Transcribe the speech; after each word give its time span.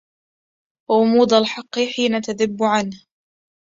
غموض 0.91 1.33
الحق 1.33 1.79
حين 1.95 2.21
تذب 2.21 2.63
عنه 2.63 3.05